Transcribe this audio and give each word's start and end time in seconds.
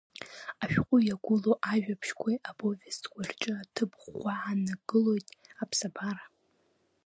Ашәҟәы 0.63 0.97
иагәлоу 1.03 1.55
ажәабжьқәеи 1.71 2.37
аповестқәеи 2.49 3.25
рҿы 3.29 3.51
аҭыԥ 3.61 3.91
ӷәӷәа 4.01 4.33
ааннакылоит 4.37 5.27
аԥсабара. 5.63 6.25